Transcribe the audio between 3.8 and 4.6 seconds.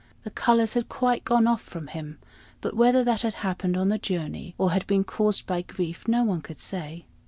the journey,